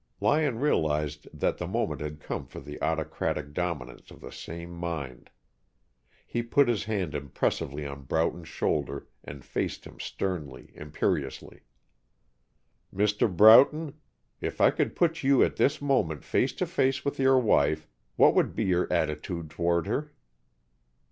Lyon 0.19 0.57
realized 0.57 1.27
that 1.31 1.59
the 1.59 1.67
moment 1.67 2.01
had 2.01 2.19
come 2.19 2.47
for 2.47 2.59
the 2.59 2.81
autocratic 2.81 3.53
dominance 3.53 4.09
of 4.09 4.19
the 4.19 4.31
sane 4.31 4.71
mind. 4.71 5.29
He 6.25 6.41
put 6.41 6.67
his 6.67 6.85
hand 6.85 7.13
impressively 7.13 7.85
on 7.85 8.05
Broughton's 8.05 8.47
shoulder 8.47 9.07
and 9.23 9.45
faced 9.45 9.85
him 9.85 9.99
sternly, 9.99 10.71
imperiously. 10.73 11.59
"Mr. 12.91 13.31
Broughton, 13.31 13.93
if 14.39 14.59
I 14.59 14.71
could 14.71 14.95
put 14.95 15.21
you 15.21 15.43
at 15.43 15.57
this 15.57 15.83
moment 15.83 16.23
face 16.23 16.53
to 16.53 16.65
face 16.65 17.05
with 17.05 17.19
your 17.19 17.37
wife, 17.37 17.87
what 18.15 18.33
would 18.33 18.55
be 18.55 18.63
your 18.63 18.91
attitude 18.91 19.51
toward 19.51 19.85
her?" 19.85 20.15